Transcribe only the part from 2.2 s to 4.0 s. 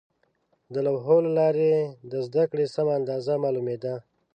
زده کړې سمه اندازه معلومېده.